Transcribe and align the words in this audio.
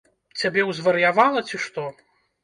Цябе 0.39 0.63
ўзвар'явала, 0.69 1.43
ці 1.51 1.59
што? 1.65 1.85